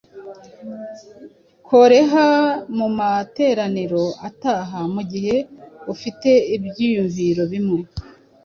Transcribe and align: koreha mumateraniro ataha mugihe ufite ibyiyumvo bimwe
koreha 1.67 2.27
mumateraniro 2.77 4.05
ataha 4.27 4.79
mugihe 4.95 5.35
ufite 5.93 6.29
ibyiyumvo 6.55 7.43
bimwe 7.51 7.79